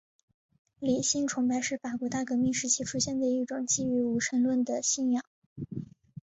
[0.79, 5.23] 理性崇拜是法国大革命时期出现的一种基于无神论的信仰。